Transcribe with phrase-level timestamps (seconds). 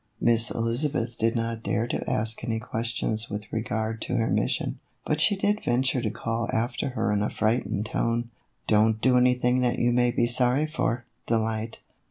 [0.19, 5.21] Miss Elizabeth did not dare to ask any questions with regard to her mission, but
[5.21, 8.31] she did venture to call after her in a frightened tone,"
[8.67, 11.81] Don't do any thing that you may be sorry for, Delight."